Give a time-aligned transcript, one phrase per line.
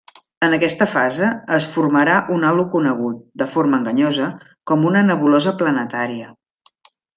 [0.45, 1.27] En aquesta fase,
[1.57, 4.33] es formarà un halo conegut, de forma enganyosa,
[4.73, 6.35] com una nebulosa planetària.